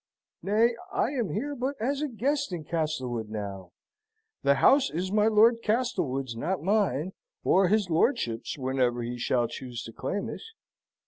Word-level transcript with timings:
"Nay, 0.41 0.75
I 0.91 1.11
am 1.11 1.29
here 1.29 1.53
but 1.55 1.75
as 1.79 2.01
a 2.01 2.07
guest 2.07 2.51
in 2.51 2.63
Castlewood 2.63 3.29
now. 3.29 3.71
The 4.41 4.55
house 4.55 4.89
is 4.89 5.11
my 5.11 5.27
Lord 5.27 5.61
Castlewood's, 5.61 6.35
not 6.35 6.63
mine, 6.63 7.13
or 7.43 7.67
his 7.67 7.87
lordship's 7.87 8.57
whenever 8.57 9.03
he 9.03 9.19
shall 9.19 9.47
choose 9.47 9.83
to 9.83 9.93
claim 9.93 10.27
it. 10.27 10.41